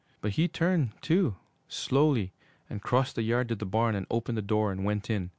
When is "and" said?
2.67-2.81, 3.93-4.07, 4.71-4.83